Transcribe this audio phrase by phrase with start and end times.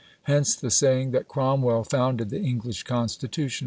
[0.23, 3.59] Hence the saying that Cromwell founded the English Constitution.